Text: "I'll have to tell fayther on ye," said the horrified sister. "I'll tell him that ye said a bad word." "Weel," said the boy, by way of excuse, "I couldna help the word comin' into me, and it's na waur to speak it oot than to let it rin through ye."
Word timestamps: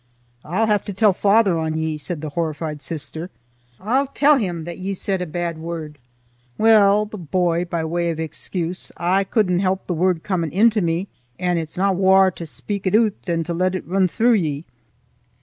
"I'll 0.43 0.65
have 0.65 0.83
to 0.85 0.93
tell 0.93 1.13
fayther 1.13 1.59
on 1.59 1.77
ye," 1.77 1.95
said 1.95 2.21
the 2.21 2.29
horrified 2.29 2.81
sister. 2.81 3.29
"I'll 3.79 4.07
tell 4.07 4.37
him 4.39 4.63
that 4.63 4.79
ye 4.79 4.95
said 4.95 5.21
a 5.21 5.27
bad 5.27 5.59
word." 5.59 5.99
"Weel," 6.57 7.05
said 7.05 7.11
the 7.11 7.17
boy, 7.19 7.65
by 7.65 7.85
way 7.85 8.09
of 8.09 8.19
excuse, 8.19 8.91
"I 8.97 9.23
couldna 9.23 9.61
help 9.61 9.85
the 9.85 9.93
word 9.93 10.23
comin' 10.23 10.49
into 10.51 10.81
me, 10.81 11.07
and 11.37 11.59
it's 11.59 11.77
na 11.77 11.91
waur 11.91 12.31
to 12.31 12.47
speak 12.47 12.87
it 12.87 12.95
oot 12.95 13.15
than 13.27 13.43
to 13.43 13.53
let 13.53 13.75
it 13.75 13.85
rin 13.85 14.07
through 14.07 14.33
ye." 14.41 14.65